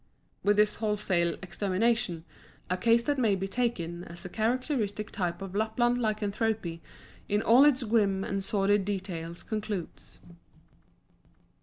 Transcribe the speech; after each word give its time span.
With 0.43 0.57
this 0.57 0.77
wholesale 0.81 1.37
extermination 1.43 2.25
a 2.71 2.75
case 2.75 3.03
that 3.03 3.19
may 3.19 3.35
be 3.35 3.47
taken 3.47 4.03
as 4.05 4.25
a 4.25 4.29
characteristic 4.29 5.11
type 5.11 5.43
of 5.43 5.53
Lapland 5.53 5.99
lycanthropy 5.99 6.81
in 7.29 7.43
all 7.43 7.65
its 7.65 7.83
grim 7.83 8.23
and 8.23 8.43
sordid 8.43 8.83
details 8.83 9.43
concludes. 9.43 10.17